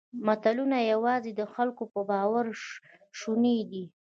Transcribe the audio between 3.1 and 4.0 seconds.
شوني دي.